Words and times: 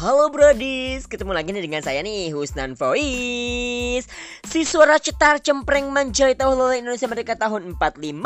Halo 0.00 0.32
Brodis, 0.32 1.04
ketemu 1.04 1.36
lagi 1.36 1.52
nih 1.52 1.60
dengan 1.60 1.84
saya 1.84 2.00
nih 2.00 2.32
Husnan 2.32 2.72
Voice 2.72 4.08
Si 4.48 4.64
suara 4.64 4.96
cetar 4.96 5.44
cempreng 5.44 5.92
menjadi 5.92 6.32
tahu 6.40 6.56
lola 6.56 6.72
Indonesia 6.72 7.04
Merdeka 7.04 7.36
tahun 7.36 7.76
45 7.76 8.08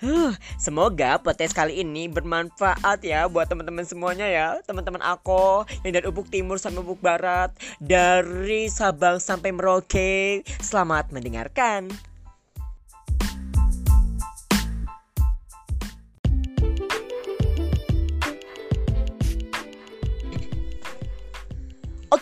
Huh, 0.00 0.32
semoga 0.56 1.20
podcast 1.20 1.52
kali 1.52 1.84
ini 1.84 2.08
bermanfaat 2.08 3.04
ya 3.04 3.28
buat 3.28 3.44
teman-teman 3.44 3.84
semuanya 3.84 4.24
ya. 4.24 4.56
Teman-teman 4.64 5.04
aku 5.04 5.68
yang 5.84 5.92
dari 5.92 6.08
Ubuk 6.08 6.32
Timur 6.32 6.56
sampai 6.56 6.80
Ubuk 6.80 7.04
Barat 7.04 7.52
Dari 7.76 8.72
Sabang 8.72 9.20
sampai 9.20 9.52
Merauke. 9.52 10.40
Selamat 10.64 11.12
mendengarkan 11.12 11.92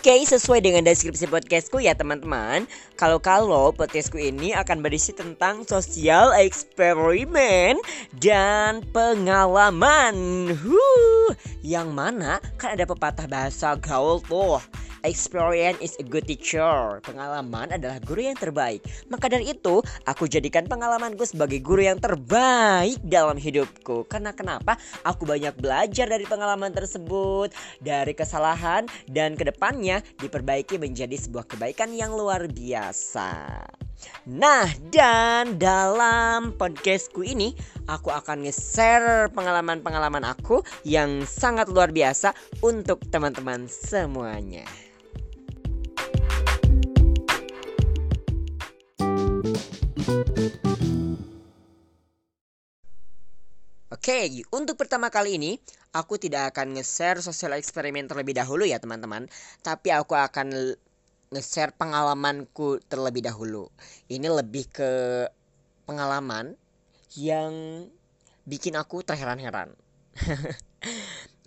Oke, 0.09 0.25
sesuai 0.25 0.65
dengan 0.65 0.89
deskripsi 0.89 1.29
podcastku 1.29 1.85
ya 1.85 1.93
teman-teman. 1.93 2.65
Kalau-kalau 2.97 3.77
podcastku 3.77 4.17
ini 4.17 4.57
akan 4.57 4.81
berisi 4.81 5.13
tentang 5.13 5.69
sosial 5.69 6.33
eksperimen 6.33 7.77
dan 8.17 8.81
pengalaman. 8.89 10.17
Huh, 10.57 11.37
Yang 11.61 11.89
mana 11.93 12.41
kan 12.57 12.81
ada 12.81 12.89
pepatah 12.89 13.29
bahasa 13.29 13.77
gaul 13.77 14.25
tuh 14.25 14.57
Experience 15.07 15.79
is 15.79 15.95
a 15.99 16.05
good 16.05 16.27
teacher. 16.27 16.99
Pengalaman 17.07 17.75
adalah 17.79 18.03
guru 18.03 18.27
yang 18.27 18.39
terbaik. 18.39 18.83
Maka 19.07 19.31
dari 19.31 19.55
itu, 19.55 19.79
aku 20.07 20.27
jadikan 20.27 20.67
pengalamanku 20.67 21.23
sebagai 21.23 21.63
guru 21.63 21.87
yang 21.87 22.03
terbaik 22.03 22.99
dalam 23.07 23.39
hidupku. 23.39 24.07
Karena 24.11 24.35
kenapa? 24.35 24.75
Aku 25.07 25.23
banyak 25.23 25.55
belajar 25.59 26.11
dari 26.11 26.27
pengalaman 26.27 26.75
tersebut, 26.75 27.55
dari 27.79 28.13
kesalahan 28.15 28.91
dan 29.07 29.39
ke 29.39 29.47
depannya 29.47 30.03
diperbaiki 30.19 30.77
menjadi 30.83 31.15
sebuah 31.15 31.47
kebaikan 31.47 31.95
yang 31.95 32.15
luar 32.15 32.51
biasa. 32.51 33.88
Nah, 34.29 34.69
dan 34.93 35.57
dalam 35.57 36.53
podcastku 36.55 37.25
ini 37.25 37.57
aku 37.89 38.13
akan 38.13 38.45
nge-share 38.45 39.33
pengalaman-pengalaman 39.33 40.23
aku 40.29 40.61
yang 40.85 41.25
sangat 41.25 41.73
luar 41.73 41.91
biasa 41.91 42.37
untuk 42.61 43.03
teman-teman 43.09 43.67
semuanya. 43.67 44.69
Oke, 53.89 54.31
untuk 54.53 54.81
pertama 54.81 55.13
kali 55.13 55.37
ini 55.37 55.61
aku 55.93 56.17
tidak 56.17 56.55
akan 56.55 56.77
nge-share 56.77 57.21
sosial 57.21 57.57
eksperimen 57.57 58.09
terlebih 58.09 58.37
dahulu 58.37 58.65
ya 58.65 58.81
teman-teman, 58.81 59.29
tapi 59.61 59.93
aku 59.93 60.17
akan 60.17 60.77
nge-share 61.29 61.77
pengalamanku 61.77 62.81
terlebih 62.89 63.25
dahulu. 63.25 63.69
Ini 64.09 64.29
lebih 64.33 64.69
ke 64.73 64.91
pengalaman 65.85 66.57
yang 67.17 67.85
bikin 68.49 68.77
aku 68.77 69.05
terheran-heran. 69.05 69.77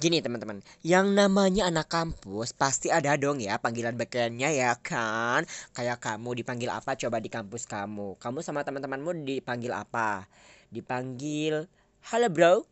Gini 0.02 0.18
teman-teman, 0.18 0.66
yang 0.82 1.14
namanya 1.14 1.70
anak 1.70 1.86
kampus 1.86 2.58
pasti 2.58 2.90
ada 2.90 3.14
dong 3.22 3.38
ya 3.38 3.62
panggilan 3.62 3.94
bekennya 3.94 4.50
ya 4.50 4.74
kan? 4.82 5.46
Kayak 5.78 6.02
kamu 6.02 6.42
dipanggil 6.42 6.74
apa 6.74 6.98
coba 6.98 7.22
di 7.22 7.30
kampus 7.30 7.70
kamu? 7.70 8.18
Kamu 8.18 8.42
sama 8.42 8.66
teman-temanmu 8.66 9.22
dipanggil 9.22 9.70
apa? 9.78 10.26
Dipanggil 10.74 11.70
halo 12.10 12.28
bro? 12.34 12.66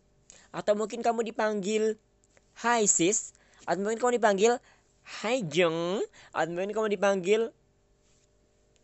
Atau 0.49 0.73
mungkin 0.73 1.05
kamu 1.05 1.21
dipanggil 1.29 2.01
hai 2.65 2.89
sis? 2.89 3.37
Atau 3.69 3.85
mungkin 3.85 4.01
kamu 4.01 4.17
dipanggil 4.17 4.57
hai? 5.09 5.41
Atau 5.41 6.51
mungkin 6.53 6.71
kamu 6.71 6.93
dipanggil 6.93 7.49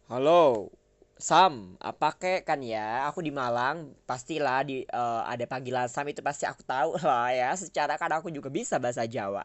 halo 0.10 0.74
Sam, 1.16 1.80
apa 1.80 2.12
kek 2.20 2.44
kan 2.44 2.60
ya? 2.60 3.08
Aku 3.08 3.24
di 3.24 3.32
Malang, 3.32 3.96
pastilah 4.04 4.68
di 4.68 4.84
uh, 4.92 5.24
ada 5.24 5.48
panggilan 5.48 5.88
Sam 5.88 6.12
itu 6.12 6.20
pasti 6.20 6.44
aku 6.44 6.60
tahu 6.68 7.00
lah 7.08 7.32
ya. 7.32 7.56
Secara 7.56 7.96
kan 7.96 8.12
aku 8.12 8.28
juga 8.36 8.52
bisa 8.52 8.84
bahasa 8.84 9.08
Jawa. 9.08 9.40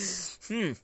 hmm. 0.52 0.76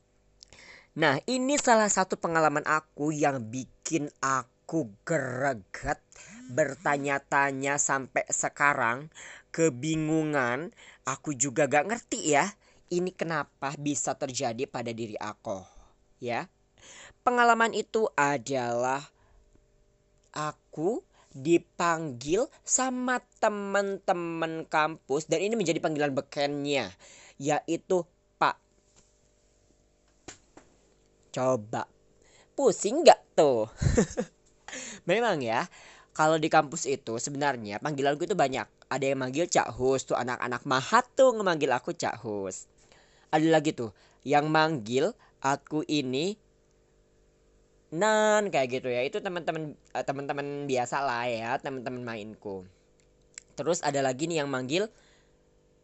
Nah, 0.96 1.20
ini 1.28 1.60
salah 1.60 1.92
satu 1.92 2.16
pengalaman 2.16 2.64
aku 2.64 3.12
yang 3.12 3.52
bikin 3.52 4.08
aku 4.24 4.88
greget 5.04 6.00
bertanya-tanya 6.48 7.76
sampai 7.76 8.24
sekarang 8.32 9.12
kebingungan. 9.52 10.72
Aku 11.04 11.36
juga 11.36 11.68
gak 11.68 11.84
ngerti 11.84 12.32
ya. 12.32 12.48
Ini 12.90 13.14
kenapa 13.14 13.78
bisa 13.78 14.18
terjadi 14.18 14.66
pada 14.66 14.90
diri 14.90 15.14
aku, 15.14 15.62
ya? 16.18 16.50
Pengalaman 17.22 17.70
itu 17.70 18.10
adalah 18.18 18.98
aku 20.34 20.98
dipanggil 21.30 22.50
sama 22.66 23.22
teman-teman 23.38 24.66
kampus 24.66 25.30
dan 25.30 25.38
ini 25.38 25.54
menjadi 25.54 25.78
panggilan 25.78 26.10
bekennya 26.10 26.90
yaitu 27.38 28.02
Pak. 28.42 28.58
Coba 31.30 31.86
pusing 32.58 33.06
nggak 33.06 33.38
tuh? 33.38 33.70
Memang 35.08 35.38
ya 35.38 35.70
kalau 36.10 36.42
di 36.42 36.50
kampus 36.50 36.90
itu 36.90 37.22
sebenarnya 37.22 37.78
panggilanku 37.78 38.26
itu 38.26 38.34
banyak. 38.34 38.66
Ada 38.90 39.14
yang 39.14 39.22
manggil 39.22 39.46
Cak 39.46 39.78
Hus 39.78 40.02
tuh 40.02 40.18
anak-anak 40.18 40.66
mahat 40.66 41.06
tuh 41.14 41.30
ngemanggil 41.38 41.70
aku 41.70 41.94
Cak 41.94 42.26
Hus. 42.26 42.66
Ada 43.30 43.48
lagi 43.48 43.70
tuh 43.74 43.94
yang 44.26 44.50
manggil 44.50 45.14
aku 45.40 45.86
ini 45.88 46.36
nan 47.90 48.50
kayak 48.50 48.80
gitu 48.80 48.88
ya. 48.90 49.02
Itu 49.06 49.18
teman-teman 49.22 49.74
uh, 49.94 50.04
teman-teman 50.04 50.66
biasa 50.70 51.02
lah 51.02 51.26
ya 51.26 51.50
teman-teman 51.58 52.02
mainku. 52.02 52.66
Terus 53.58 53.82
ada 53.82 54.00
lagi 54.00 54.30
nih 54.30 54.42
yang 54.42 54.50
manggil 54.50 54.88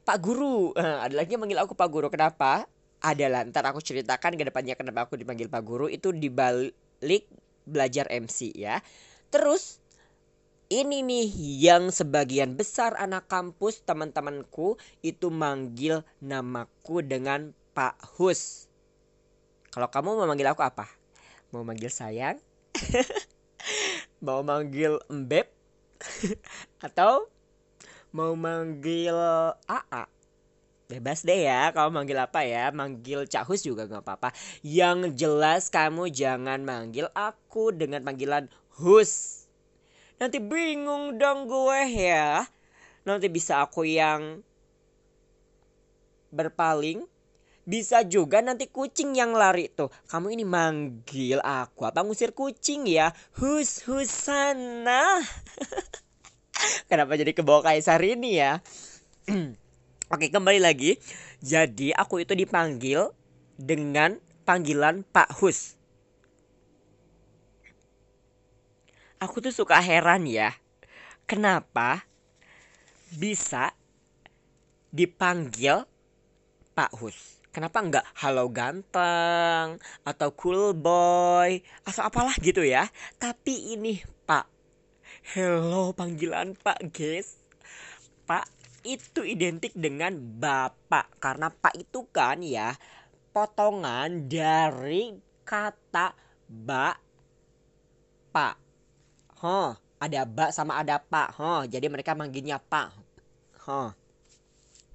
Pak 0.07 0.19
Guru. 0.23 0.71
Ada 1.05 1.13
lagi 1.19 1.35
yang 1.35 1.43
manggil 1.43 1.59
aku 1.59 1.75
Pak 1.75 1.91
Guru. 1.91 2.07
Kenapa? 2.09 2.65
Adalah 3.03 3.43
ntar 3.51 3.67
aku 3.67 3.83
ceritakan 3.83 4.39
ke 4.39 4.47
depannya 4.47 4.79
kenapa 4.79 5.11
aku 5.11 5.19
dipanggil 5.19 5.51
Pak 5.51 5.63
Guru. 5.67 5.91
Itu 5.91 6.15
dibalik 6.15 7.27
belajar 7.67 8.07
MC 8.09 8.55
ya. 8.55 8.79
Terus 9.35 9.83
ini 10.67 10.99
nih 11.07 11.31
yang 11.63 11.95
sebagian 11.95 12.59
besar 12.59 12.99
anak 12.99 13.31
kampus 13.31 13.87
teman-temanku 13.87 14.75
itu 14.99 15.31
manggil 15.31 16.03
namaku 16.19 17.07
dengan 17.07 17.55
Pak 17.71 18.19
Hus. 18.19 18.67
Kalau 19.71 19.87
kamu 19.87 20.19
mau 20.19 20.27
manggil 20.27 20.51
aku 20.51 20.67
apa? 20.67 20.91
Mau 21.55 21.63
manggil 21.63 21.93
sayang? 21.93 22.43
Mau 24.25 24.41
manggil 24.41 24.97
embeb 25.13 25.45
atau 26.87 27.29
mau 28.17 28.33
manggil 28.33 29.13
AA? 29.69 30.09
Bebas 30.89 31.21
deh 31.21 31.45
ya 31.45 31.69
kalau 31.77 31.93
manggil 31.93 32.17
apa 32.17 32.41
ya? 32.43 32.73
Manggil 32.73 33.29
cahus 33.29 33.61
juga 33.61 33.85
gak 33.85 34.01
apa-apa. 34.01 34.33
Yang 34.65 35.21
jelas 35.21 35.69
kamu 35.69 36.09
jangan 36.09 36.65
manggil 36.65 37.13
aku 37.13 37.77
dengan 37.77 38.03
panggilan 38.09 38.49
hus 38.81 39.46
nanti 40.17 40.41
bingung 40.41 41.21
dong 41.21 41.45
gue 41.45 41.81
ya 41.93 42.45
nanti 43.07 43.29
bisa 43.29 43.63
aku 43.63 43.85
yang 43.87 44.41
berpaling 46.33 47.07
bisa 47.67 48.07
juga 48.07 48.39
nanti 48.47 48.71
kucing 48.71 49.19
yang 49.19 49.35
lari 49.35 49.67
tuh. 49.67 49.91
Kamu 50.07 50.31
ini 50.31 50.47
manggil 50.47 51.43
aku 51.43 51.83
apa 51.83 52.07
ngusir 52.07 52.31
kucing 52.31 52.87
ya? 52.87 53.11
Hus 53.43 53.83
husana. 53.91 55.19
Kenapa 56.89 57.19
jadi 57.19 57.35
ke 57.35 57.43
bawah 57.43 57.67
kaisar 57.67 57.99
ini 58.07 58.39
ya? 58.39 58.63
Oke, 60.15 60.31
kembali 60.31 60.63
lagi. 60.63 60.95
Jadi 61.43 61.91
aku 61.91 62.23
itu 62.23 62.39
dipanggil 62.39 63.11
dengan 63.59 64.15
panggilan 64.47 65.03
Pak 65.03 65.43
Hus. 65.43 65.75
Aku 69.17 69.41
tuh 69.41 69.49
suka 69.49 69.81
heran 69.81 70.29
ya. 70.29 70.53
Kenapa 71.25 72.05
bisa 73.17 73.73
dipanggil 74.93 75.89
Pak 76.77 76.93
Hus? 77.01 77.41
Kenapa 77.49 77.81
enggak 77.81 78.05
halo 78.21 78.53
ganteng 78.53 79.81
atau 80.05 80.29
cool 80.37 80.77
boy 80.77 81.65
atau 81.89 82.05
apalah 82.05 82.37
gitu 82.45 82.61
ya. 82.61 82.93
Tapi 83.17 83.73
ini 83.73 84.05
Pak. 84.29 84.45
Hello 85.33 85.97
panggilan 85.97 86.53
Pak 86.53 86.93
guys. 86.93 87.41
Pak 88.29 88.45
itu 88.85 89.25
identik 89.25 89.73
dengan 89.73 90.13
Bapak 90.21 91.17
karena 91.17 91.49
Pak 91.49 91.73
itu 91.81 92.05
kan 92.13 92.45
ya 92.45 92.77
potongan 93.33 94.29
dari 94.29 95.17
kata 95.41 96.13
Pak. 96.69 98.66
Huh, 99.37 99.77
ada 100.01 100.25
Ba 100.25 100.49
sama 100.49 100.81
ada 100.81 100.97
Pak. 100.97 101.37
Huh, 101.37 101.63
jadi 101.69 101.93
mereka 101.93 102.17
manggilnya 102.17 102.57
Pak. 102.57 102.89
Huh. 103.67 103.91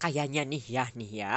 kayaknya 0.01 0.41
nih 0.49 0.63
ya 0.65 0.85
nih 0.97 1.11
ya. 1.13 1.33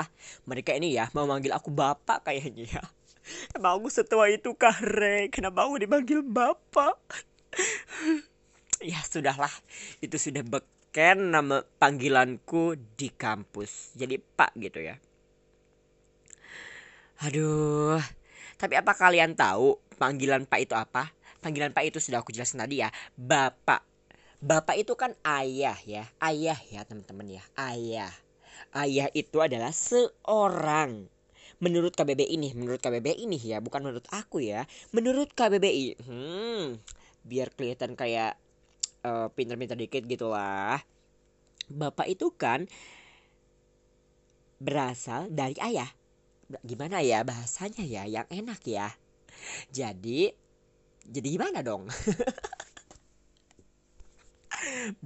Mereka 0.49 0.73
ini 0.81 0.97
ya 0.97 1.13
mau 1.13 1.29
manggil 1.29 1.53
aku 1.53 1.69
bapak 1.69 2.25
kayaknya 2.25 2.81
ya. 2.81 2.85
Emang 3.57 3.77
aku 3.77 3.93
setua 3.93 4.33
itu 4.33 4.57
kah 4.57 4.81
Re? 4.81 5.29
Kenapa 5.29 5.69
aku 5.69 5.85
dipanggil 5.85 6.25
bapak. 6.25 6.97
Ya 8.85 9.01
sudahlah. 9.01 9.53
Itu 10.05 10.21
sudah 10.21 10.45
beken 10.45 11.33
nama 11.33 11.65
panggilanku 11.81 12.77
di 13.01 13.09
kampus. 13.09 13.97
Jadi 13.97 14.21
pak 14.21 14.53
gitu 14.61 14.81
ya. 14.85 15.01
Aduh. 17.25 17.97
Tapi 18.61 18.75
apa 18.77 18.93
kalian 18.93 19.33
tahu 19.41 19.81
panggilan 19.97 20.45
pak 20.45 20.69
itu 20.69 20.77
apa 20.77 21.17
panggilan 21.45 21.77
pak 21.77 21.85
itu 21.85 22.01
sudah 22.01 22.25
aku 22.25 22.33
jelaskan 22.33 22.65
tadi 22.65 22.81
ya. 22.81 22.89
Bapak. 23.21 23.85
Bapak 24.41 24.81
itu 24.81 24.97
kan 24.97 25.13
ayah 25.29 25.77
ya. 25.85 26.09
Ayah 26.17 26.57
ya 26.73 26.89
teman-teman 26.89 27.29
ya. 27.29 27.43
Ayah. 27.61 28.13
Ayah 28.73 29.13
itu 29.13 29.45
adalah 29.45 29.77
seorang. 29.77 31.13
Menurut 31.61 31.93
KBBI 31.93 32.35
ini 32.35 32.57
menurut 32.57 32.81
KBBI 32.81 33.29
ini 33.29 33.37
ya 33.37 33.61
bukan 33.61 33.85
menurut 33.85 34.09
aku 34.09 34.41
ya. 34.41 34.65
Menurut 34.97 35.37
KBBI 35.37 36.01
hmm, 36.01 36.81
biar 37.29 37.53
kelihatan 37.53 37.93
kayak 37.93 38.41
uh, 39.05 39.29
pinter-pinter 39.37 39.77
dikit 39.77 40.09
gitulah 40.09 40.81
bapak 41.69 42.09
itu 42.13 42.33
kan 42.35 42.69
berasal 44.61 45.29
dari 45.33 45.57
ayah. 45.61 45.89
Gimana 46.65 47.01
ya 47.01 47.25
bahasanya 47.25 47.85
ya? 47.85 48.05
Yang 48.05 48.29
enak 48.33 48.61
ya. 48.65 48.89
Jadi 49.73 50.33
jadi 51.09 51.29
gimana 51.37 51.61
dong? 51.61 51.89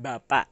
Bapak 0.04 0.46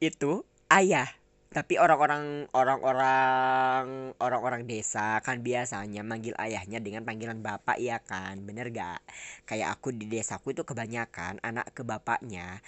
itu 0.00 0.44
ayah 0.68 1.08
tapi 1.48 1.80
orang-orang 1.80 2.44
orang-orang 2.52 4.12
orang-orang 4.20 4.68
desa 4.68 5.16
kan 5.24 5.40
biasanya 5.40 6.04
manggil 6.04 6.36
ayahnya 6.36 6.76
dengan 6.76 7.08
panggilan 7.08 7.40
bapak 7.40 7.80
ya 7.80 7.96
kan? 8.04 8.44
Bener 8.44 8.68
gak 8.68 9.00
kayak 9.48 9.72
aku 9.72 9.96
di 9.96 10.04
desaku 10.12 10.52
itu 10.52 10.62
kebanyakan 10.68 11.40
anak 11.40 11.72
ke 11.72 11.80
bapaknya 11.80 12.60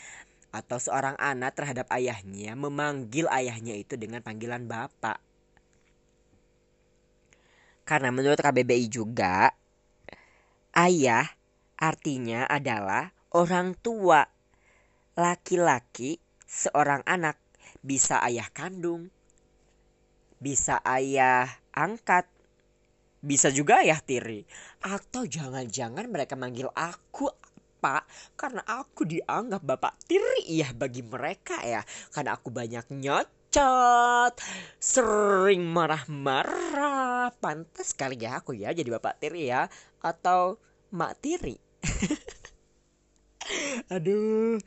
atau 0.50 0.80
seorang 0.80 1.14
anak 1.20 1.54
terhadap 1.54 1.86
ayahnya 1.92 2.56
memanggil 2.56 3.28
ayahnya 3.28 3.76
itu 3.76 4.00
dengan 4.00 4.24
panggilan 4.24 4.64
bapak. 4.64 5.20
Karena 7.84 8.08
menurut 8.08 8.40
KBBI 8.40 8.88
juga 8.88 9.52
ayah 10.72 11.28
artinya 11.80 12.44
adalah 12.44 13.10
orang 13.32 13.74
tua 13.80 14.22
laki-laki 15.16 16.20
seorang 16.44 17.02
anak 17.08 17.40
bisa 17.80 18.20
ayah 18.26 18.48
kandung, 18.52 19.08
bisa 20.36 20.80
ayah 20.84 21.48
angkat, 21.72 22.28
bisa 23.24 23.48
juga 23.52 23.80
ayah 23.80 24.00
tiri. 24.00 24.44
Atau 24.84 25.24
jangan-jangan 25.24 26.08
mereka 26.08 26.36
manggil 26.36 26.68
aku 26.76 27.28
Pak 27.80 28.04
karena 28.36 28.60
aku 28.68 29.08
dianggap 29.08 29.64
bapak 29.64 29.96
tiri 30.04 30.44
ya 30.44 30.68
bagi 30.76 31.00
mereka 31.00 31.64
ya. 31.64 31.80
Karena 32.12 32.36
aku 32.36 32.52
banyak 32.52 32.92
nyocot, 32.92 34.36
sering 34.76 35.64
marah-marah. 35.64 37.32
Pantas 37.40 37.96
kali 37.96 38.20
ya 38.20 38.44
aku 38.44 38.52
ya 38.52 38.76
jadi 38.76 39.00
bapak 39.00 39.16
tiri 39.24 39.48
ya 39.48 39.64
atau 40.04 40.60
mak 40.92 41.16
tiri. 41.24 41.69
Aduh. 43.94 44.58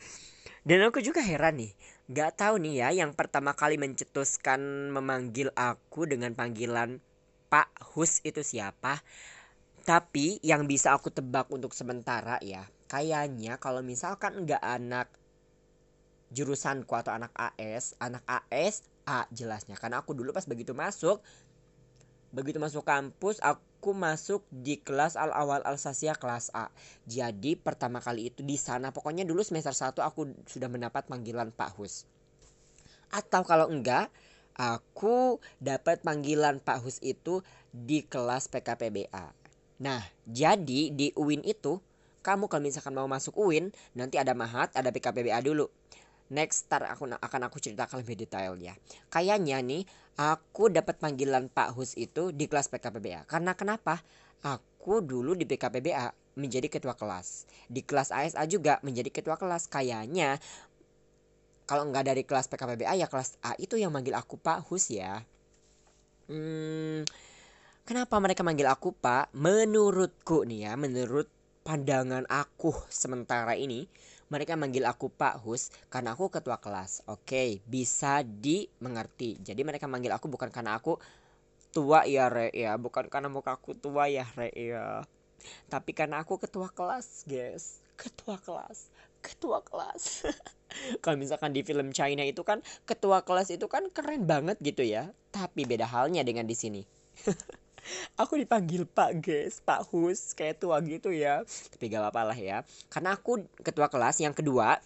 Dan 0.63 0.79
aku 0.87 1.03
juga 1.03 1.19
heran 1.19 1.59
nih 1.59 1.75
Gak 2.11 2.35
tahu 2.35 2.59
nih 2.59 2.83
ya 2.83 2.89
yang 2.91 3.15
pertama 3.15 3.55
kali 3.55 3.79
mencetuskan 3.79 4.91
memanggil 4.91 5.55
aku 5.55 6.03
dengan 6.03 6.35
panggilan 6.35 6.99
Pak 7.47 7.95
Hus 7.95 8.19
itu 8.27 8.43
siapa. 8.43 8.99
Tapi 9.87 10.43
yang 10.43 10.67
bisa 10.67 10.91
aku 10.91 11.15
tebak 11.15 11.47
untuk 11.47 11.71
sementara 11.71 12.43
ya. 12.43 12.67
Kayaknya 12.91 13.55
kalau 13.55 13.79
misalkan 13.79 14.43
nggak 14.43 14.59
anak 14.59 15.07
jurusanku 16.35 16.91
atau 16.91 17.15
anak 17.15 17.31
AS. 17.39 17.95
Anak 18.03 18.27
AS 18.27 18.83
A 19.07 19.23
jelasnya. 19.31 19.79
Karena 19.79 20.03
aku 20.03 20.11
dulu 20.11 20.35
pas 20.35 20.43
begitu 20.43 20.75
masuk. 20.75 21.23
Begitu 22.35 22.59
masuk 22.59 22.83
kampus 22.83 23.39
aku 23.39 23.63
masuk 23.91 24.47
di 24.47 24.79
kelas 24.79 25.19
al 25.19 25.35
awal 25.35 25.59
al 25.67 25.75
sasia 25.75 26.15
kelas 26.15 26.47
A. 26.55 26.71
Jadi 27.03 27.59
pertama 27.59 27.99
kali 27.99 28.31
itu 28.31 28.39
di 28.39 28.55
sana 28.55 28.95
pokoknya 28.95 29.27
dulu 29.27 29.43
semester 29.43 29.75
1 29.75 29.99
aku 29.99 30.31
sudah 30.47 30.71
mendapat 30.71 31.03
panggilan 31.11 31.51
Pak 31.51 31.75
Hus. 31.75 32.07
Atau 33.11 33.43
kalau 33.43 33.67
enggak 33.67 34.07
aku 34.55 35.43
dapat 35.59 35.99
panggilan 35.99 36.63
Pak 36.63 36.79
Hus 36.87 37.03
itu 37.03 37.43
di 37.75 38.07
kelas 38.07 38.47
PKPBA. 38.47 39.35
Nah, 39.83 39.99
jadi 40.23 40.93
di 40.93 41.11
UIN 41.19 41.43
itu 41.43 41.83
kamu 42.23 42.47
kalau 42.47 42.63
misalkan 42.63 42.95
mau 42.95 43.09
masuk 43.09 43.35
UIN 43.35 43.75
nanti 43.91 44.15
ada 44.15 44.31
Mahat, 44.31 44.71
ada 44.79 44.93
PKPBA 44.95 45.43
dulu. 45.43 45.67
Next 46.31 46.69
start 46.69 46.87
aku 46.87 47.11
akan 47.11 47.41
aku 47.51 47.59
ceritakan 47.59 47.99
lebih 48.05 48.23
detail 48.23 48.55
ya. 48.55 48.77
Kayaknya 49.11 49.59
nih 49.59 49.83
aku 50.15 50.71
dapat 50.71 51.01
panggilan 51.01 51.51
Pak 51.51 51.75
Hus 51.75 51.97
itu 51.99 52.31
di 52.31 52.47
kelas 52.47 52.71
PKPBA. 52.71 53.27
Karena 53.27 53.51
kenapa? 53.57 53.99
Aku 54.43 55.03
dulu 55.03 55.35
di 55.35 55.43
PKPBA 55.47 56.11
menjadi 56.39 56.67
ketua 56.67 56.95
kelas. 56.95 57.47
Di 57.67 57.83
kelas 57.83 58.11
ASA 58.11 58.43
juga 58.47 58.79
menjadi 58.83 59.07
ketua 59.11 59.35
kelas. 59.39 59.67
Kayaknya 59.67 60.39
kalau 61.63 61.87
nggak 61.87 62.05
dari 62.11 62.23
kelas 62.27 62.51
PKPBA 62.51 62.99
ya 62.99 63.07
kelas 63.07 63.39
A 63.39 63.55
itu 63.55 63.79
yang 63.79 63.91
manggil 63.95 64.15
aku 64.15 64.35
Pak 64.35 64.67
Hus 64.67 64.91
ya. 64.91 65.23
Hmm, 66.27 67.03
kenapa 67.87 68.15
mereka 68.19 68.43
manggil 68.43 68.67
aku 68.67 68.95
Pak? 68.95 69.31
Menurutku 69.35 70.47
nih 70.47 70.71
ya, 70.71 70.73
menurut 70.79 71.27
pandangan 71.63 72.27
aku 72.27 72.75
sementara 72.91 73.55
ini, 73.55 73.87
mereka 74.27 74.53
manggil 74.59 74.83
aku 74.83 75.07
Pak 75.09 75.41
Hus 75.43 75.71
karena 75.87 76.13
aku 76.13 76.27
ketua 76.29 76.59
kelas. 76.59 77.07
Oke, 77.07 77.63
bisa 77.65 78.21
dimengerti. 78.21 79.39
Jadi 79.39 79.63
mereka 79.63 79.87
manggil 79.87 80.11
aku 80.11 80.27
bukan 80.27 80.51
karena 80.51 80.75
aku 80.75 80.99
tua 81.73 82.05
ya 82.05 82.29
Re 82.29 82.53
ya, 82.53 82.77
bukan 82.77 83.09
karena 83.09 83.31
muka 83.31 83.57
aku 83.57 83.73
tua 83.73 84.11
ya 84.11 84.27
Re 84.35 84.51
ya. 84.53 85.07
Tapi 85.67 85.91
karena 85.91 86.23
aku 86.23 86.39
ketua 86.39 86.71
kelas, 86.71 87.25
guys. 87.27 87.81
Ketua 87.99 88.39
kelas. 88.39 88.93
Ketua 89.23 89.63
kelas. 89.63 90.27
kalau 91.03 91.17
misalkan 91.17 91.53
di 91.53 91.61
film 91.61 91.93
China 91.93 92.25
itu 92.25 92.41
kan 92.41 92.61
ketua 92.89 93.21
kelas 93.21 93.53
itu 93.53 93.65
kan 93.69 93.89
keren 93.93 94.25
banget 94.25 94.57
gitu 94.61 94.81
ya 94.81 95.13
tapi 95.29 95.65
beda 95.69 95.85
halnya 95.85 96.25
dengan 96.25 96.49
di 96.49 96.55
sini 96.57 96.81
aku 98.15 98.39
dipanggil 98.39 98.87
Pak 98.87 99.11
guys 99.19 99.59
Pak 99.63 99.89
Hus 99.91 100.33
kayak 100.33 100.63
tua 100.63 100.79
gitu 100.83 101.09
ya. 101.09 101.43
Tapi 101.45 101.91
gak 101.91 102.03
apa-apa 102.03 102.33
lah 102.33 102.37
ya. 102.37 102.57
Karena 102.87 103.15
aku 103.15 103.43
ketua 103.61 103.87
kelas 103.87 104.19
yang 104.23 104.33
kedua. 104.35 104.79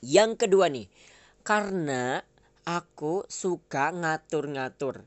Yang 0.00 0.46
kedua 0.46 0.72
nih 0.72 0.88
karena 1.44 2.20
aku 2.64 3.24
suka 3.28 3.92
ngatur-ngatur. 3.92 5.04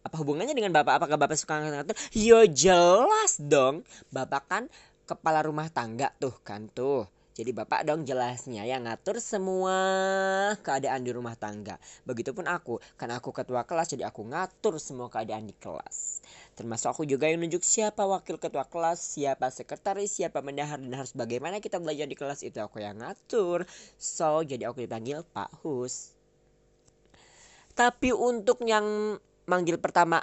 Apa 0.00 0.14
hubungannya 0.16 0.56
dengan 0.56 0.72
bapak? 0.72 1.02
Apakah 1.02 1.18
bapak 1.20 1.36
suka 1.36 1.60
ngatur 1.60 1.96
yo 2.16 2.46
jelas 2.48 3.38
dong. 3.38 3.84
Bapak 4.08 4.42
kan 4.48 4.64
kepala 5.10 5.42
rumah 5.42 5.66
tangga 5.74 6.14
tuh 6.22 6.38
kan 6.46 6.70
tuh 6.70 7.10
jadi 7.40 7.56
bapak 7.56 7.88
dong 7.88 8.04
jelasnya 8.04 8.68
yang 8.68 8.84
ngatur 8.84 9.16
semua 9.16 9.72
keadaan 10.60 11.00
di 11.00 11.08
rumah 11.08 11.32
tangga. 11.40 11.80
Begitupun 12.04 12.44
aku, 12.44 12.84
karena 13.00 13.16
aku 13.16 13.32
ketua 13.32 13.64
kelas 13.64 13.96
jadi 13.96 14.12
aku 14.12 14.28
ngatur 14.28 14.76
semua 14.76 15.08
keadaan 15.08 15.48
di 15.48 15.56
kelas. 15.56 16.20
Termasuk 16.52 16.92
aku 16.92 17.02
juga 17.08 17.32
yang 17.32 17.40
nunjuk 17.40 17.64
siapa 17.64 18.04
wakil 18.04 18.36
ketua 18.36 18.68
kelas, 18.68 19.00
siapa 19.00 19.48
sekretaris, 19.48 20.20
siapa 20.20 20.44
mendahar 20.44 20.76
dan 20.84 20.92
harus 20.92 21.16
bagaimana 21.16 21.64
kita 21.64 21.80
belajar 21.80 22.04
di 22.04 22.12
kelas 22.12 22.44
itu 22.44 22.60
aku 22.60 22.84
yang 22.84 23.00
ngatur. 23.00 23.64
So, 23.96 24.44
jadi 24.44 24.68
aku 24.68 24.84
dipanggil 24.84 25.24
Pak 25.32 25.64
Hus. 25.64 26.12
Tapi 27.72 28.12
untuk 28.12 28.60
yang 28.68 29.16
manggil 29.48 29.80
pertama 29.80 30.20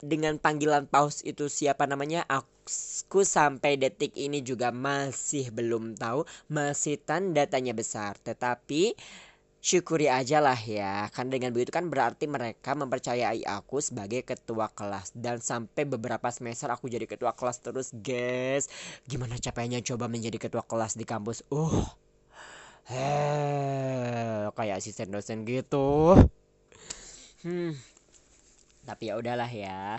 dengan 0.00 0.40
panggilan 0.40 0.88
paus 0.88 1.20
itu 1.22 1.46
siapa 1.46 1.84
namanya? 1.84 2.24
Aku 2.26 3.22
sampai 3.24 3.76
detik 3.76 4.16
ini 4.16 4.40
juga 4.40 4.72
masih 4.72 5.52
belum 5.52 5.96
tahu. 5.96 6.24
Masih 6.48 6.96
tanda 7.00 7.44
tanya 7.46 7.76
besar. 7.76 8.16
Tetapi 8.20 8.96
syukuri 9.60 10.08
aja 10.08 10.40
lah 10.40 10.56
ya. 10.56 11.08
Kan 11.12 11.28
dengan 11.28 11.52
begitu 11.52 11.70
kan 11.70 11.86
berarti 11.92 12.24
mereka 12.26 12.72
mempercayai 12.72 13.44
aku 13.44 13.84
sebagai 13.84 14.24
ketua 14.24 14.72
kelas. 14.72 15.12
Dan 15.12 15.44
sampai 15.44 15.84
beberapa 15.84 16.28
semester 16.32 16.72
aku 16.72 16.88
jadi 16.88 17.04
ketua 17.04 17.36
kelas 17.36 17.60
terus 17.60 17.92
guys. 17.92 18.72
Gimana 19.04 19.36
capeknya 19.36 19.84
coba 19.84 20.08
menjadi 20.08 20.40
ketua 20.40 20.64
kelas 20.64 20.96
di 20.96 21.04
kampus? 21.04 21.44
Uh 21.52 21.84
heh 22.90 24.50
kayak 24.50 24.82
asisten 24.82 25.14
dosen 25.14 25.46
gitu. 25.46 26.18
Hmm 27.44 27.76
tapi 28.84 29.12
ya 29.12 29.14
udahlah 29.16 29.50
ya 29.50 29.98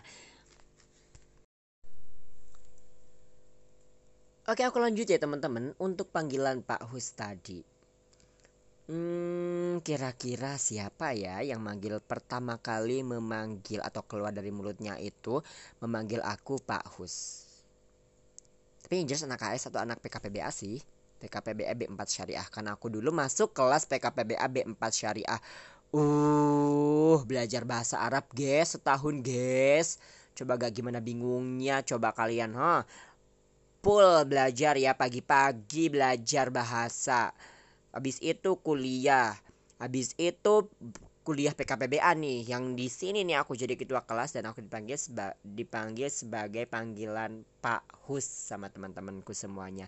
Oke 4.50 4.66
aku 4.68 4.82
lanjut 4.82 5.06
ya 5.08 5.22
teman-teman 5.22 5.78
untuk 5.80 6.10
panggilan 6.12 6.66
Pak 6.66 6.92
Hus 6.92 7.14
tadi 7.14 7.62
Hmm, 8.92 9.80
kira-kira 9.88 10.60
siapa 10.60 11.16
ya 11.16 11.40
yang 11.40 11.64
manggil 11.64 12.04
pertama 12.04 12.60
kali 12.60 13.08
memanggil 13.08 13.80
atau 13.80 14.04
keluar 14.04 14.36
dari 14.36 14.52
mulutnya 14.52 15.00
itu 15.00 15.40
memanggil 15.80 16.20
aku 16.20 16.60
Pak 16.60 17.00
Hus. 17.00 17.48
Tapi 18.84 19.00
yang 19.00 19.08
jelas 19.08 19.24
anak 19.24 19.40
KS 19.40 19.72
atau 19.72 19.80
anak 19.80 20.04
PKPBA 20.04 20.52
sih. 20.52 20.84
PKPBA 21.24 21.72
B4 21.78 22.02
Syariah 22.04 22.44
karena 22.52 22.76
aku 22.76 22.92
dulu 22.92 23.16
masuk 23.16 23.56
kelas 23.56 23.88
PKPBA 23.88 24.44
B4 24.52 24.84
Syariah. 24.92 25.40
Uh, 25.92 27.20
belajar 27.28 27.68
bahasa 27.68 28.00
Arab, 28.00 28.28
guys, 28.32 28.80
setahun, 28.80 29.16
guys. 29.20 30.00
Coba 30.32 30.56
gak 30.56 30.72
gimana 30.72 31.04
bingungnya, 31.04 31.84
coba 31.84 32.16
kalian, 32.16 32.56
ha. 32.56 32.80
Huh? 32.80 32.82
Full 33.82 34.30
belajar 34.30 34.78
ya 34.78 34.94
pagi-pagi 34.94 35.90
belajar 35.90 36.54
bahasa 36.54 37.34
habis 37.92 38.18
itu 38.24 38.56
kuliah 38.64 39.36
habis 39.78 40.16
itu 40.16 40.72
kuliah 41.22 41.54
PKPBA 41.54 42.18
nih 42.18 42.48
yang 42.48 42.74
di 42.74 42.88
sini 42.90 43.22
nih 43.28 43.44
aku 43.44 43.54
jadi 43.54 43.78
ketua 43.78 44.02
kelas 44.08 44.34
dan 44.34 44.50
aku 44.50 44.64
dipanggil 44.64 44.98
seba 44.98 45.38
dipanggil 45.46 46.10
sebagai 46.10 46.66
panggilan 46.66 47.46
Pak 47.62 48.08
Hus 48.08 48.26
sama 48.26 48.72
teman-temanku 48.74 49.36
semuanya 49.36 49.86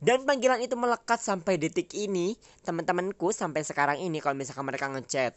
dan 0.00 0.28
panggilan 0.28 0.60
itu 0.60 0.76
melekat 0.76 1.16
sampai 1.16 1.56
detik 1.56 1.88
ini 1.96 2.36
teman-temanku 2.62 3.32
sampai 3.32 3.64
sekarang 3.64 3.96
ini 4.00 4.20
kalau 4.20 4.36
misalkan 4.36 4.68
mereka 4.68 4.92
ngechat. 4.92 5.32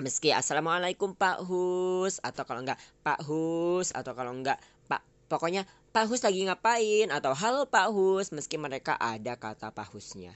Meski 0.00 0.32
assalamualaikum 0.32 1.12
Pak 1.12 1.44
Hus 1.44 2.24
atau 2.24 2.44
kalau 2.48 2.64
enggak 2.64 2.80
Pak 3.04 3.20
Hus 3.24 3.92
atau 3.92 4.16
kalau 4.16 4.32
enggak 4.32 4.56
Pak 4.88 5.04
pokoknya 5.28 5.68
Pak 5.92 6.08
Hus 6.08 6.24
lagi 6.24 6.44
ngapain? 6.44 7.12
atau 7.12 7.36
halo 7.36 7.68
Pak 7.68 7.92
Hus 7.92 8.32
meski 8.32 8.56
mereka 8.56 8.96
ada 8.96 9.36
kata 9.36 9.72
Pak 9.72 9.92
Husnya. 9.92 10.32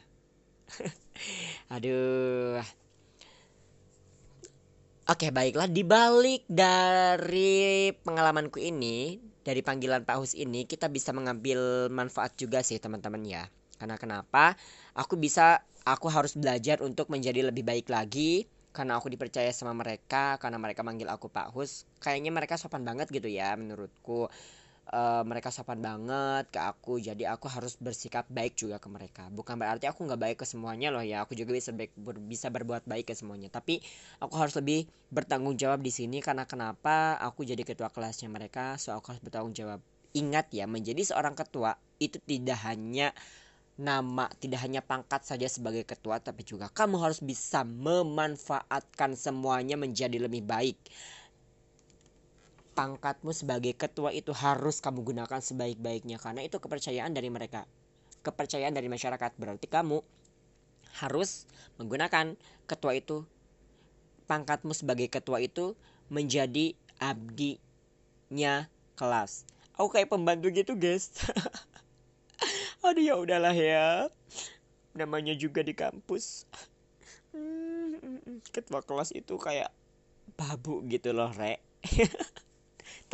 Aduh. 1.74 2.60
Oke, 5.04 5.28
baiklah 5.28 5.68
dibalik 5.68 6.48
dari 6.48 7.92
pengalamanku 7.92 8.56
ini, 8.56 9.20
dari 9.44 9.60
panggilan 9.60 10.00
Pak 10.00 10.16
Hus 10.16 10.32
ini, 10.32 10.64
kita 10.64 10.88
bisa 10.88 11.12
mengambil 11.12 11.92
manfaat 11.92 12.32
juga 12.40 12.64
sih 12.64 12.80
teman-teman 12.80 13.20
ya. 13.20 13.44
Karena 13.76 14.00
kenapa? 14.00 14.56
Aku 14.96 15.20
bisa 15.20 15.60
aku 15.84 16.08
harus 16.08 16.40
belajar 16.40 16.80
untuk 16.80 17.12
menjadi 17.12 17.44
lebih 17.44 17.68
baik 17.68 17.92
lagi 17.92 18.48
karena 18.72 18.96
aku 18.96 19.12
dipercaya 19.12 19.52
sama 19.52 19.76
mereka, 19.76 20.40
karena 20.40 20.56
mereka 20.56 20.80
manggil 20.80 21.12
aku 21.12 21.28
Pak 21.28 21.52
Hus. 21.52 21.84
Kayaknya 22.00 22.32
mereka 22.32 22.56
sopan 22.56 22.88
banget 22.88 23.12
gitu 23.12 23.28
ya 23.28 23.52
menurutku 23.60 24.32
uh, 24.90 25.22
mereka 25.24 25.48
sopan 25.48 25.80
banget 25.80 26.50
ke 26.52 26.60
aku. 26.60 27.00
Jadi 27.00 27.24
aku 27.24 27.48
harus 27.48 27.78
bersikap 27.80 28.28
baik 28.28 28.58
juga 28.58 28.76
ke 28.82 28.88
mereka. 28.90 29.30
Bukan 29.32 29.56
berarti 29.56 29.88
aku 29.88 30.04
nggak 30.04 30.20
baik 30.20 30.36
ke 30.42 30.46
semuanya 30.48 30.92
loh 30.92 31.00
ya. 31.00 31.24
Aku 31.24 31.32
juga 31.32 31.54
bisa 31.56 31.70
baik 31.72 31.94
ber, 31.96 32.20
bisa 32.20 32.52
berbuat 32.52 32.84
baik 32.84 33.12
ke 33.12 33.14
semuanya. 33.16 33.48
Tapi 33.48 33.80
aku 34.20 34.34
harus 34.36 34.52
lebih 34.58 34.84
bertanggung 35.08 35.56
jawab 35.56 35.80
di 35.80 35.94
sini 35.94 36.20
karena 36.20 36.44
kenapa 36.44 37.16
aku 37.22 37.46
jadi 37.46 37.62
ketua 37.64 37.88
kelasnya 37.88 38.28
mereka. 38.28 38.76
So 38.76 38.92
aku 38.92 39.16
harus 39.16 39.22
bertanggung 39.24 39.56
jawab. 39.56 39.80
Ingat 40.14 40.52
ya 40.54 40.68
menjadi 40.70 41.02
seorang 41.02 41.34
ketua 41.34 41.74
itu 41.98 42.22
tidak 42.22 42.58
hanya 42.62 43.10
nama 43.74 44.30
tidak 44.38 44.62
hanya 44.62 44.78
pangkat 44.86 45.26
saja 45.26 45.50
sebagai 45.50 45.82
ketua 45.82 46.22
tapi 46.22 46.46
juga 46.46 46.70
kamu 46.70 46.94
harus 47.02 47.18
bisa 47.18 47.66
memanfaatkan 47.66 49.18
semuanya 49.18 49.74
menjadi 49.74 50.22
lebih 50.22 50.46
baik 50.46 50.78
pangkatmu 52.74 53.30
sebagai 53.30 53.72
ketua 53.78 54.10
itu 54.10 54.34
harus 54.34 54.82
kamu 54.82 55.14
gunakan 55.14 55.40
sebaik-baiknya 55.40 56.18
karena 56.18 56.42
itu 56.42 56.58
kepercayaan 56.58 57.14
dari 57.14 57.30
mereka. 57.30 57.70
Kepercayaan 58.26 58.74
dari 58.74 58.90
masyarakat 58.90 59.32
berarti 59.38 59.70
kamu 59.70 60.02
harus 60.98 61.46
menggunakan 61.78 62.34
ketua 62.66 62.98
itu 62.98 63.22
pangkatmu 64.26 64.74
sebagai 64.74 65.06
ketua 65.06 65.38
itu 65.38 65.78
menjadi 66.10 66.74
abdinya 66.98 68.68
kelas. 68.98 69.46
Aku 69.74 69.90
kayak 69.90 70.10
pembantu 70.10 70.54
gitu, 70.54 70.78
guys. 70.78 71.10
Aduh 72.86 73.02
ya 73.02 73.14
udahlah 73.18 73.56
ya. 73.56 74.06
Namanya 74.94 75.34
juga 75.34 75.66
di 75.66 75.74
kampus. 75.74 76.46
Ketua 78.54 78.86
kelas 78.86 79.10
itu 79.10 79.34
kayak 79.34 79.74
babu 80.38 80.84
gitu 80.86 81.10
loh, 81.10 81.34
Rek. 81.34 81.58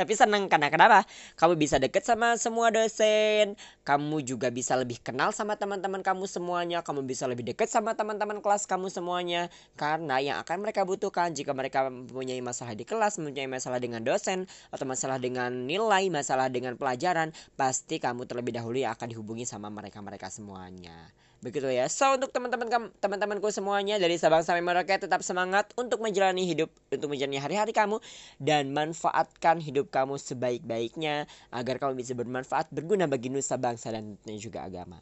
Tapi 0.01 0.17
seneng 0.17 0.49
karena 0.49 0.73
kenapa? 0.73 1.05
Kamu 1.37 1.61
bisa 1.61 1.77
deket 1.77 2.09
sama 2.09 2.41
semua 2.41 2.73
dosen, 2.73 3.53
kamu 3.85 4.25
juga 4.25 4.49
bisa 4.49 4.73
lebih 4.73 4.97
kenal 5.05 5.29
sama 5.29 5.61
teman-teman 5.61 6.01
kamu 6.01 6.25
semuanya, 6.25 6.81
kamu 6.81 7.05
bisa 7.05 7.29
lebih 7.29 7.45
deket 7.53 7.69
sama 7.69 7.93
teman-teman 7.93 8.41
kelas 8.41 8.65
kamu 8.65 8.89
semuanya. 8.89 9.53
Karena 9.77 10.17
yang 10.25 10.41
akan 10.41 10.65
mereka 10.65 10.89
butuhkan 10.89 11.37
jika 11.37 11.53
mereka 11.53 11.93
mempunyai 11.93 12.41
masalah 12.41 12.73
di 12.73 12.89
kelas, 12.89 13.21
mempunyai 13.21 13.45
masalah 13.45 13.77
dengan 13.77 14.01
dosen, 14.01 14.49
atau 14.73 14.89
masalah 14.89 15.21
dengan 15.21 15.53
nilai, 15.69 16.09
masalah 16.09 16.49
dengan 16.49 16.81
pelajaran, 16.81 17.37
pasti 17.61 18.01
kamu 18.01 18.25
terlebih 18.25 18.57
dahulu 18.57 18.81
yang 18.81 18.97
akan 18.97 19.13
dihubungi 19.13 19.45
sama 19.45 19.69
mereka-mereka 19.69 20.33
semuanya. 20.33 21.13
Begitu 21.41 21.73
ya. 21.73 21.89
So 21.89 22.21
untuk 22.21 22.37
teman-teman 22.37 22.93
teman-temanku 23.01 23.49
semuanya 23.49 23.97
dari 23.97 24.21
Sabang 24.21 24.45
sampai 24.45 24.61
Merauke 24.61 24.93
tetap 25.01 25.25
semangat 25.25 25.73
untuk 25.73 26.05
menjalani 26.05 26.45
hidup, 26.45 26.69
untuk 26.93 27.17
menjalani 27.17 27.41
hari-hari 27.41 27.73
kamu 27.73 27.97
dan 28.37 28.77
manfaatkan 28.77 29.57
hidup 29.57 29.89
kamu 29.89 30.21
sebaik-baiknya 30.21 31.25
agar 31.49 31.81
kamu 31.81 31.97
bisa 31.97 32.13
bermanfaat 32.13 32.69
berguna 32.69 33.09
bagi 33.09 33.33
nusa 33.33 33.57
bangsa 33.57 33.89
dan 33.89 34.21
juga 34.37 34.69
agama. 34.69 35.01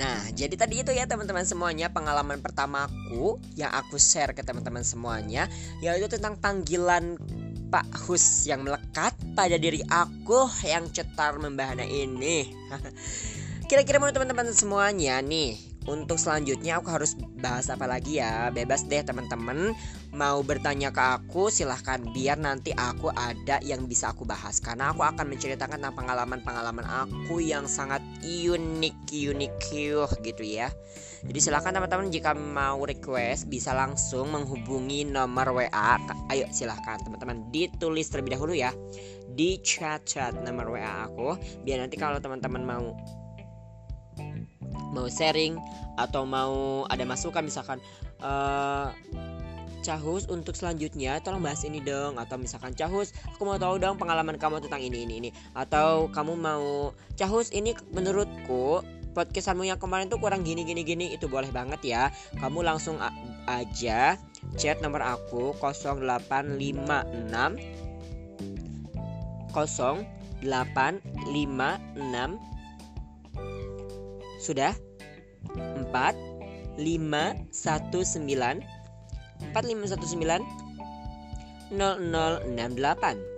Nah, 0.00 0.32
jadi 0.32 0.56
tadi 0.56 0.80
itu 0.80 0.96
ya 0.96 1.04
teman-teman 1.04 1.44
semuanya 1.44 1.92
pengalaman 1.92 2.40
pertamaku 2.40 3.36
yang 3.52 3.68
aku 3.68 4.00
share 4.00 4.32
ke 4.32 4.40
teman-teman 4.40 4.80
semuanya 4.80 5.44
yaitu 5.84 6.08
tentang 6.08 6.40
panggilan 6.40 7.20
Pak 7.70 7.86
Hus 8.04 8.50
yang 8.50 8.66
melekat 8.66 9.14
pada 9.38 9.54
diri 9.54 9.78
aku 9.86 10.50
yang 10.66 10.90
cetar 10.90 11.38
membahana 11.38 11.86
ini. 11.86 12.50
Kira-kira 13.70 14.02
menurut 14.02 14.18
teman-teman 14.18 14.50
semuanya 14.50 15.22
nih, 15.22 15.54
untuk 15.86 16.18
selanjutnya 16.18 16.82
aku 16.82 16.90
harus 16.90 17.14
bahas 17.38 17.70
apa 17.70 17.86
lagi 17.86 18.18
ya? 18.18 18.50
Bebas 18.50 18.84
deh 18.84 19.00
teman-teman. 19.00 19.72
Mau 20.10 20.42
bertanya 20.42 20.90
ke 20.90 20.98
aku 20.98 21.54
silahkan. 21.54 22.02
Biar 22.10 22.34
nanti 22.34 22.74
aku 22.74 23.14
ada 23.14 23.62
yang 23.62 23.86
bisa 23.86 24.10
aku 24.10 24.26
bahas. 24.26 24.58
Karena 24.58 24.90
aku 24.90 25.06
akan 25.06 25.26
menceritakan 25.30 25.78
tentang 25.78 25.94
pengalaman-pengalaman 25.94 26.82
aku 26.82 27.38
yang 27.38 27.70
sangat 27.70 28.02
unik 28.26 29.06
unik 29.06 29.54
gitu 30.26 30.42
ya. 30.42 30.68
Jadi 31.20 31.38
silahkan 31.38 31.76
teman-teman 31.76 32.08
jika 32.08 32.32
mau 32.34 32.82
request 32.82 33.46
bisa 33.52 33.70
langsung 33.76 34.32
menghubungi 34.34 35.06
nomor 35.06 35.54
WA. 35.54 36.00
Ayo 36.32 36.50
silahkan 36.50 36.98
teman-teman. 37.06 37.46
Ditulis 37.54 38.10
terlebih 38.10 38.34
dahulu 38.34 38.58
ya. 38.58 38.74
Di 39.30 39.62
chat-chat 39.62 40.34
nomor 40.42 40.74
WA 40.74 41.06
aku. 41.06 41.38
Biar 41.62 41.78
nanti 41.86 41.94
kalau 41.94 42.18
teman-teman 42.18 42.66
mau 42.66 42.98
mau 44.90 45.06
sharing 45.06 45.54
atau 45.96 46.26
mau 46.26 46.82
ada 46.90 47.06
masukan 47.06 47.46
misalkan 47.46 47.78
uh, 48.20 48.90
Cahus 49.80 50.28
untuk 50.28 50.52
selanjutnya 50.56 51.20
tolong 51.24 51.44
bahas 51.44 51.64
ini 51.64 51.80
dong. 51.80 52.20
Atau 52.20 52.36
misalkan 52.36 52.76
Cahus 52.76 53.16
aku 53.26 53.44
mau 53.48 53.56
tahu 53.56 53.80
dong 53.80 53.96
pengalaman 53.96 54.36
kamu 54.36 54.60
tentang 54.64 54.84
ini 54.84 55.08
ini 55.08 55.14
ini. 55.24 55.30
Atau 55.56 56.12
kamu 56.12 56.36
mau 56.36 56.92
Cahus 57.16 57.48
ini 57.50 57.74
menurutku 57.92 58.84
podcastmu 59.10 59.66
yang 59.66 59.80
kemarin 59.80 60.06
tuh 60.06 60.22
kurang 60.22 60.46
gini 60.46 60.62
gini 60.62 60.86
gini. 60.86 61.10
Itu 61.12 61.26
boleh 61.26 61.50
banget 61.50 61.82
ya. 61.82 62.14
Kamu 62.38 62.62
langsung 62.62 63.02
aja 63.48 64.14
chat 64.56 64.80
nomor 64.80 65.02
aku 65.02 65.52
0856 65.58 67.58
0856 69.52 72.40
sudah? 74.40 74.72
4519 75.92 78.79
4519 79.52 80.40
0068 81.70 83.30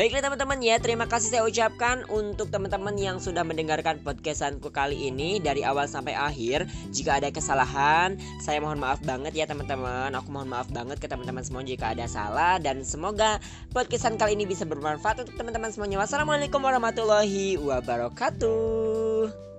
Baiklah 0.00 0.24
teman-teman 0.24 0.64
ya, 0.64 0.80
terima 0.80 1.04
kasih 1.04 1.28
saya 1.28 1.44
ucapkan 1.44 2.08
untuk 2.08 2.48
teman-teman 2.48 2.96
yang 2.96 3.20
sudah 3.20 3.44
mendengarkan 3.44 4.00
podcastku 4.00 4.72
kali 4.72 5.12
ini 5.12 5.44
dari 5.44 5.60
awal 5.60 5.84
sampai 5.84 6.16
akhir. 6.16 6.64
Jika 6.88 7.20
ada 7.20 7.28
kesalahan, 7.28 8.16
saya 8.40 8.64
mohon 8.64 8.80
maaf 8.80 9.04
banget 9.04 9.36
ya 9.36 9.44
teman-teman. 9.44 10.16
Aku 10.16 10.32
mohon 10.32 10.48
maaf 10.48 10.72
banget 10.72 10.96
ke 10.96 11.04
teman-teman 11.04 11.44
semua 11.44 11.60
jika 11.68 11.92
ada 11.92 12.08
salah 12.08 12.56
dan 12.56 12.80
semoga 12.80 13.44
podcastan 13.76 14.16
kali 14.16 14.40
ini 14.40 14.48
bisa 14.48 14.64
bermanfaat 14.64 15.20
untuk 15.20 15.36
teman-teman 15.36 15.68
semuanya. 15.68 16.00
Wassalamualaikum 16.00 16.64
warahmatullahi 16.64 17.60
wabarakatuh. 17.60 19.49